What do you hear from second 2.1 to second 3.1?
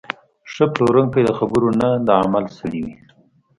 عمل سړی وي.